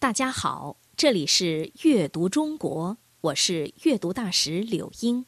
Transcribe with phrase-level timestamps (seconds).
[0.00, 5.26] 大家好，这里是阅读中国，我是阅读大使柳英。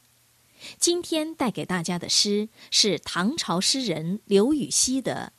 [0.79, 5.33] 今天带给大家的诗是唐朝诗人刘禹锡的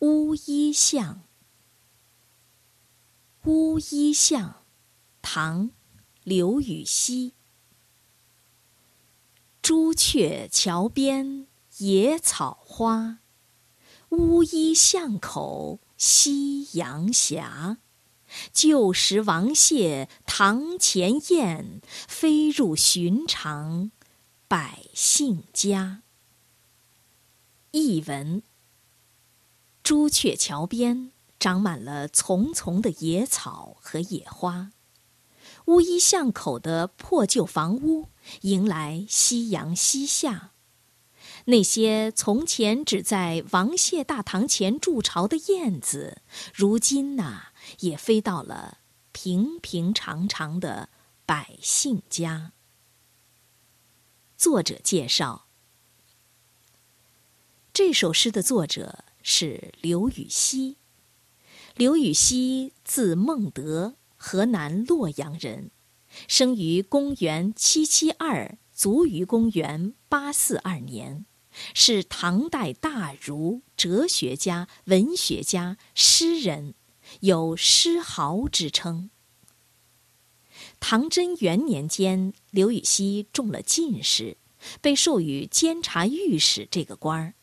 [0.06, 1.20] 《乌衣巷》。
[3.50, 4.48] 《乌衣巷》，
[5.20, 5.72] 唐，
[6.24, 7.34] 刘禹锡。
[9.60, 13.18] 朱雀桥边野草花，
[14.08, 17.44] 乌衣巷口夕阳斜。
[18.52, 23.90] 旧时王谢堂前燕，飞入寻常
[24.46, 26.02] 百姓家。
[27.72, 28.42] 译文：
[29.82, 34.70] 朱雀桥边长满了丛丛的野草和野花，
[35.66, 38.08] 乌衣巷口的破旧房屋
[38.42, 40.50] 迎来夕阳西下。
[41.46, 47.49] 那些从前只在王谢大堂前筑巢的燕子，如今呐。
[47.78, 48.78] 也飞到了
[49.12, 50.90] 平平常常的
[51.24, 52.52] 百姓家。
[54.36, 55.46] 作者介绍：
[57.72, 60.76] 这首诗的作者是刘禹锡。
[61.76, 65.70] 刘禹锡字孟德，河南洛阳人，
[66.26, 71.26] 生于公元七七二，卒于公元八四二年，
[71.74, 76.74] 是唐代大儒、哲学家、文学家、诗人。
[77.20, 79.10] 有诗豪之称。
[80.78, 84.36] 唐贞元年间，刘禹锡中了进士，
[84.80, 87.34] 被授予监察御史这个官儿。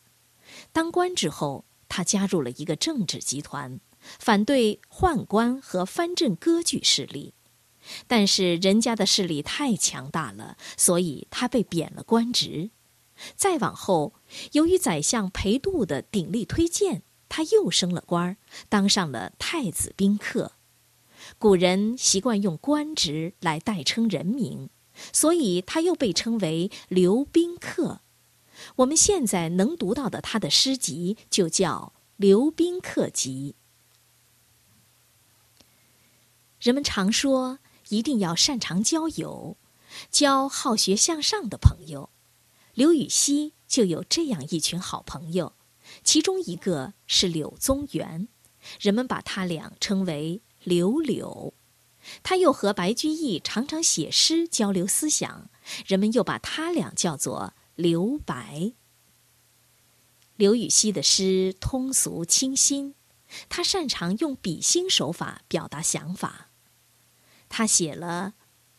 [0.72, 7.34] 当官之后，他加入了一个政治集团，反对宦官和藩镇割据势力。
[8.06, 12.70] 但是人家的势力太强大了，所以他被贬了官职。
[13.34, 14.14] 再往后，
[14.52, 17.02] 由于宰相裴度的鼎力推荐。
[17.28, 18.36] 他又升了官儿，
[18.68, 20.52] 当上了太子宾客。
[21.38, 24.70] 古人习惯用官职来代称人名，
[25.12, 28.00] 所以他又被称为刘宾客。
[28.76, 33.54] 我们现在能读到的他的诗集就叫《刘宾客集》。
[36.60, 37.58] 人们常说
[37.90, 39.56] 一定要擅长交友，
[40.10, 42.10] 交好学向上的朋友。
[42.74, 45.54] 刘禹锡就有这样一群好朋友。
[46.02, 48.28] 其中一个是柳宗元，
[48.80, 51.54] 人们把他俩称为“柳柳”。
[52.22, 55.50] 他又和白居易常常写诗交流思想，
[55.86, 58.72] 人们又把他俩叫做“留白”。
[60.36, 62.94] 刘禹锡的诗通俗清新，
[63.48, 66.50] 他擅长用比兴手法表达想法。
[67.48, 68.34] 他写了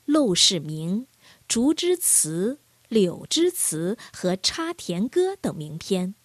[0.11, 1.01] 《陋室铭》
[1.47, 6.15] 《竹枝词》《柳枝词》和《插田歌》等名篇。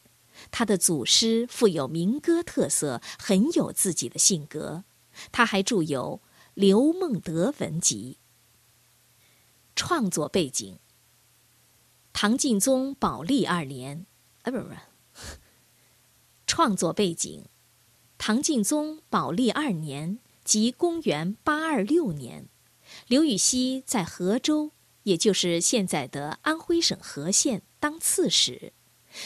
[0.51, 4.85] 他的祖诗富有民歌特色，很有自己的性格。
[5.33, 6.21] 他还著有
[6.55, 8.19] 《刘孟德文集》。
[9.77, 10.79] 创作背景：
[12.13, 14.07] 唐敬宗宝历二年，
[14.43, 14.75] 啊，不不不。
[16.47, 17.47] 创作背景：
[18.19, 22.49] 唐敬宗宝历二年，即公元八二六年，
[23.09, 24.71] 刘禹锡在河州，
[25.05, 28.74] 也就是现在的安徽省和县当刺史。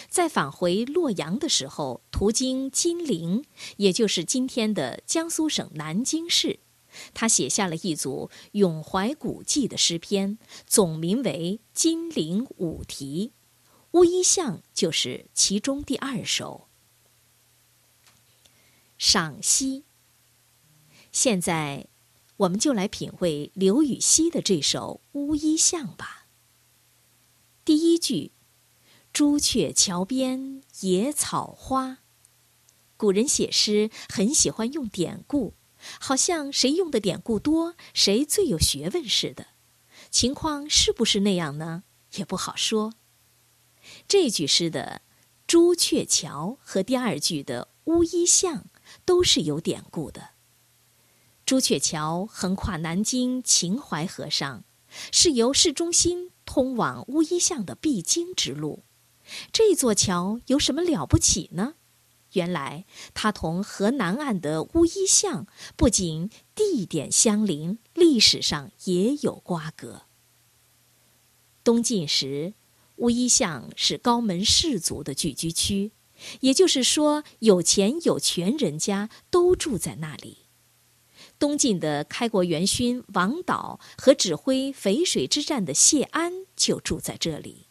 [0.08, 3.44] 在返回洛阳的时候，途经金陵，
[3.78, 6.60] 也就是今天的江苏省南京市，
[7.14, 13.32] 他写下了一组咏怀古迹的诗篇，总名为《金陵五题》，
[13.98, 16.68] 《乌衣巷》就是其中第二首。
[18.98, 19.84] 赏析。
[21.12, 21.86] 现在，
[22.36, 26.26] 我们就来品味刘禹锡的这首《乌衣巷》吧。
[27.64, 28.32] 第一句。
[29.18, 31.98] 朱雀桥边野草花，
[32.96, 35.54] 古人写诗很喜欢用典故，
[35.98, 39.48] 好像谁用的典故多，谁最有学问似的。
[40.08, 41.82] 情况是不是那样呢？
[42.12, 42.94] 也不好说。
[44.06, 45.02] 这句诗的
[45.48, 48.66] “朱雀桥”和第二句的“乌衣巷”
[49.04, 50.34] 都是有典故的。
[51.44, 54.62] 朱雀桥横跨南京秦淮河上，
[55.10, 58.84] 是由市中心通往乌衣巷的必经之路。
[59.52, 61.74] 这座桥有什么了不起呢？
[62.32, 62.84] 原来
[63.14, 65.46] 它同河南岸的乌衣巷
[65.76, 70.02] 不仅地点相邻，历史上也有瓜葛。
[71.64, 72.52] 东晋时，
[72.96, 75.92] 乌衣巷是高门士族的聚居区，
[76.40, 80.46] 也就是说，有钱有权人家都住在那里。
[81.38, 87.67] 东晋的开国元勋王导和指挥淝水之战的谢安就住在这里。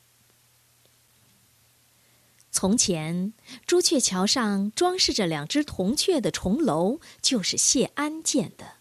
[2.50, 3.34] 从前，
[3.66, 8.78] 朱雀桥上装饰着两只铜雀的重楼，就是谢安建的。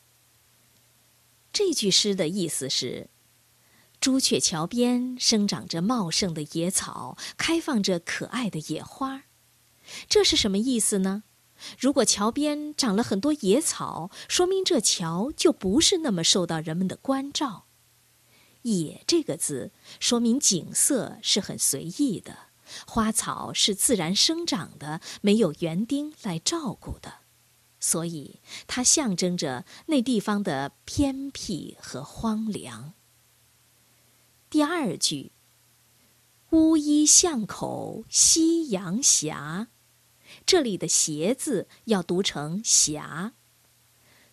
[1.53, 3.11] 这句诗的意思是：
[4.01, 9.25] 朱雀桥边生长着茂盛的野草，开放着可爱的野花。
[10.09, 11.25] 这是什么意思呢？
[11.79, 17.67] 如果桥边长了很多野草，说明这桥就不是那么受到人们的关照。
[18.63, 19.71] 野这个字
[20.01, 22.46] 说明景色是很随意的，
[22.87, 27.21] 花草是自然生长的，没有园丁来照顾的，
[27.81, 32.95] 所以它象征着那地方的偏僻和荒凉。
[34.49, 35.33] 第二句
[36.51, 39.67] “乌衣巷口夕阳斜”。
[40.45, 43.33] 这里的“斜”字要读成“霞”。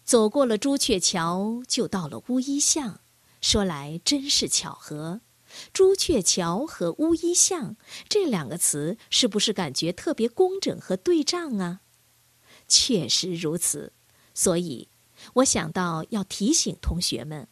[0.03, 2.99] 走过了朱雀桥，就到了乌衣巷。
[3.41, 5.21] 说来真是巧合
[5.71, 7.75] ，“朱雀桥”和“乌衣巷”
[8.09, 11.81] 这两个词，是不是感觉特别工整和对仗啊？
[12.67, 13.93] 确实如此。
[14.33, 14.87] 所以，
[15.35, 17.47] 我想到要提醒同学们，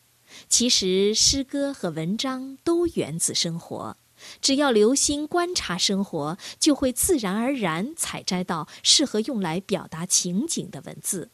[0.50, 3.98] 其实诗歌和文章都源自生活。
[4.40, 11.32] 只要留心观察生活，就会自然而然采摘到适合用来表达情景的文字。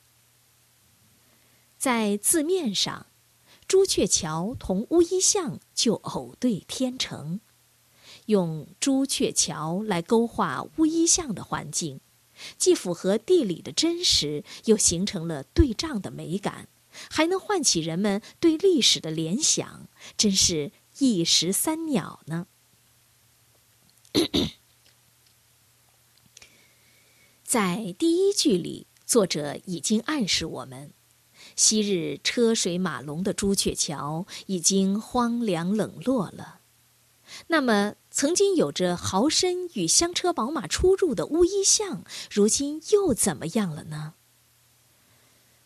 [1.78, 3.08] 在字面上，
[3.68, 7.42] 朱雀桥同乌衣巷就偶对天成，
[8.28, 12.00] 用朱雀桥来勾画乌衣巷的环境，
[12.58, 16.70] 既符合地理的真实，又形成了对仗的美感，
[17.10, 22.48] 还能唤起人们对历史的联想，真是一石三鸟呢。
[27.44, 30.94] 在第一句里，作者已经暗示我们，
[31.58, 36.62] 昔日车水马龙的朱雀桥已经荒凉冷落了。
[37.48, 44.14] 那么，曾经有着豪绅与香车宝马出入的乌衣巷，如今又怎么样了呢？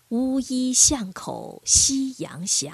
[0.10, 2.74] 乌衣巷口夕阳斜，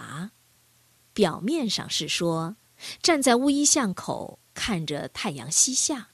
[1.12, 2.56] 表面上是说，
[3.02, 4.40] 站在乌衣巷口。
[4.60, 6.10] 看着太阳西下，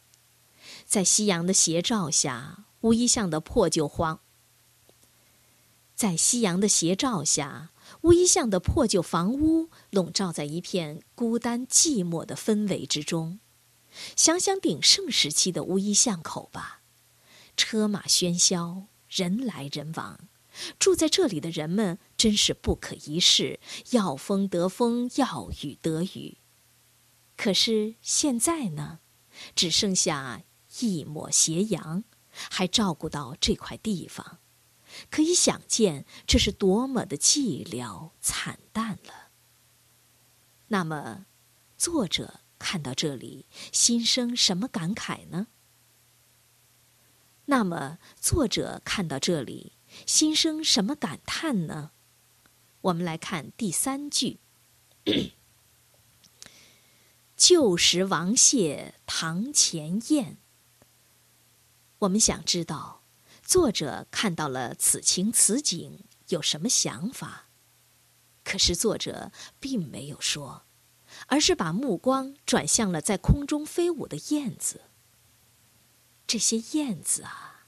[0.86, 4.20] 在夕阳的斜照下，乌衣巷的破旧荒。
[5.96, 13.40] 在夕阳的斜照下，乌衣巷的破旧房屋笼罩在一片孤单寂寞的氛围之中。
[14.16, 16.82] 想想鼎盛时期的乌衣巷口吧，
[17.56, 20.20] 车马喧嚣，人来人往，
[20.80, 23.60] 住在这里的人们真是不可一世，
[23.92, 26.40] 要风得风，要雨得雨。
[27.38, 29.00] 可是现在呢，
[29.56, 30.42] 只剩下
[30.80, 34.40] 一抹斜阳，还照顾到这块地方，
[35.10, 39.32] 可以想见这是多么的寂寥惨淡了。
[40.68, 41.26] 那么，
[41.78, 45.48] 作者看到这里，心生什么感慨呢？
[47.46, 49.74] 那么，作者看到这里，
[50.06, 51.92] 心生什么感叹呢？
[52.82, 54.40] 我们来看第三句。
[57.38, 60.38] 旧时王谢堂前燕。
[62.00, 63.03] 我们想知道，
[63.44, 67.50] 作者看到了此情此景有什么想法？
[68.44, 70.64] 可是作者并没有说，
[71.28, 74.82] 而是把目光转向了在空中飞舞的燕子。
[76.26, 77.68] 这些燕子啊，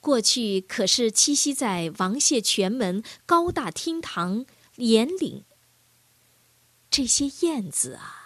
[0.00, 4.44] 过去可是栖息在王谢全门高大厅堂
[4.76, 5.44] 檐岭。
[6.90, 8.18] 这些燕子啊。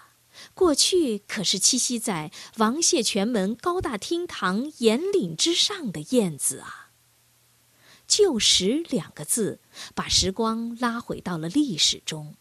[0.52, 6.85] 过去可是栖息在王谢全门高大厅堂檐岭之上的燕子啊。
[8.06, 9.60] 旧时两个字，
[9.94, 12.36] 把时光拉回到了历史中。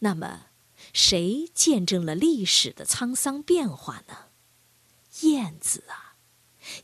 [0.00, 0.46] 那么，
[0.92, 4.28] 谁见证了历史的沧桑变化呢？
[5.22, 6.16] 燕子啊，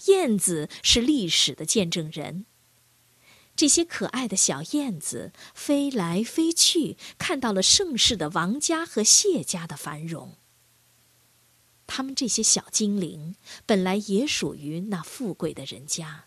[0.06, 2.46] 燕子是历史的见证人。
[3.54, 10.36] 这些可爱的小燕子飞来飞去，看到了盛世的王家和谢家的繁荣。
[11.86, 16.24] 他们这些小精灵本来也属于那富贵的人家，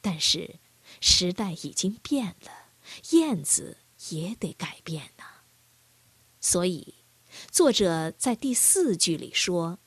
[0.00, 0.58] 但是
[1.00, 2.50] 时代已经变了，
[3.10, 3.78] 燕子
[4.10, 5.24] 也得改变呐。
[6.40, 6.94] 所以，
[7.50, 9.78] 作者在第四句里说：“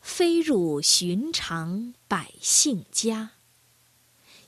[0.00, 3.32] 飞入寻常百姓家。”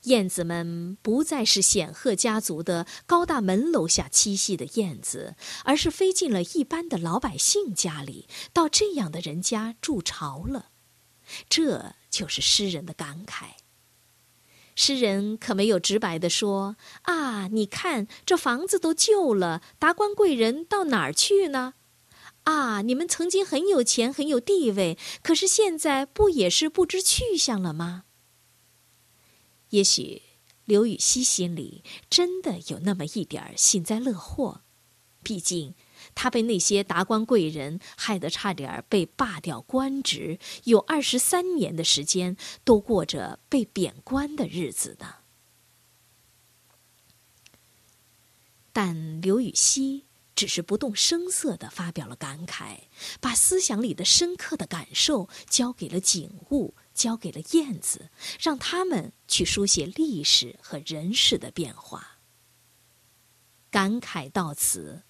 [0.04, 10.70] 燕子们不再是显赫家族的高大门楼下栖息的燕子，而是飞进了一般的老百姓家里，到这样的人家筑巢了。
[11.50, 13.56] 这就是诗人的感慨。
[14.82, 21.75] 诗人可没有直白的说：“啊，你看这房子都旧了，达官贵人到哪儿去呢？
[22.44, 28.04] 啊，你们曾经很有钱，很有地位，可是现在不也是不知去向了吗？”
[29.68, 30.22] 也许
[30.64, 34.62] 刘禹锡心里真的有那么一点幸灾乐祸，
[35.22, 35.74] 毕竟
[36.14, 45.16] 他被那些达官贵人害得差点被罢掉官职，有二十三年的时间都过着被贬官的日子呢。
[48.72, 52.84] 但刘禹锡只是不动声色地发表了感慨，
[53.20, 56.74] 把思想里的深刻的感受交给了景物。
[56.92, 62.18] 交给了燕子，让他们去书写历史和人事的变化。
[63.70, 65.04] 感慨到此，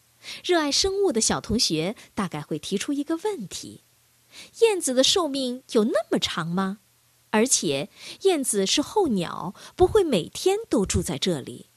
[0.44, 3.84] 热爱生物的小同学大概会提出一个问题：
[4.60, 6.80] 燕子的寿命有那么长吗？
[7.30, 7.88] 而且
[8.22, 11.70] 燕子是候鸟，不会每天都住在这里，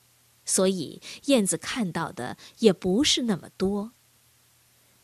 [0.46, 3.92] 所以燕子看到的也不是那么多。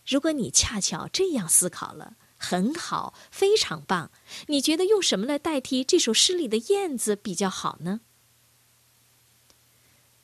[0.06, 2.18] 如果你恰巧这样思考了。
[2.42, 4.12] 很好，非常棒。
[4.48, 8.00] 你觉得用什么来代替这首诗里的燕子比较好呢？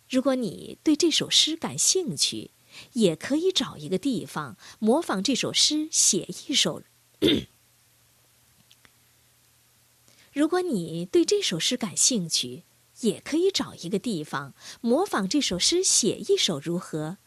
[0.07, 2.51] 如果你对这首诗感兴趣，
[2.93, 6.83] 也可以找一个地方模仿这首诗写一首。
[10.33, 12.63] 如果你对这首诗感兴趣，
[13.01, 17.17] 也可以找一个地方模仿这首诗写一首，如何？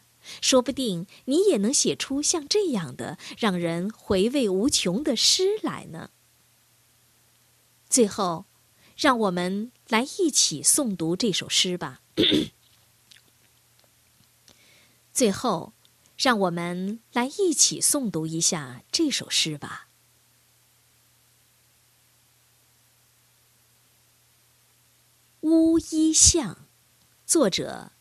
[0.41, 6.11] 说不定你也能写出像这样的让人回味无穷的诗来呢。
[7.89, 8.45] 最后，
[8.95, 12.01] 让我们来一起诵读这首诗吧。
[15.19, 15.73] 最后，
[16.15, 19.89] 让我们来一起诵读一下这首诗吧。
[25.45, 26.55] 《乌衣巷》，
[27.25, 27.91] 作者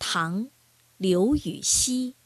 [0.00, 0.48] 唐。
[0.96, 2.16] 刘禹锡。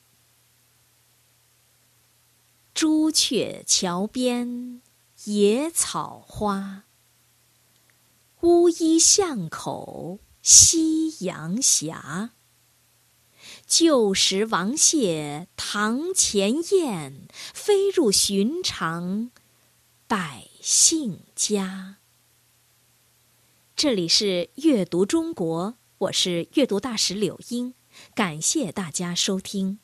[2.73, 4.81] 朱雀桥边
[5.25, 6.85] 野草花，
[8.41, 11.93] 乌衣巷口夕阳斜。
[13.71, 19.31] 旧时王谢堂前燕，飞入寻常
[20.09, 21.99] 百姓家。
[23.77, 27.75] 这里是阅读中国，我是阅读大使柳英。
[28.13, 29.79] 感谢大家收听。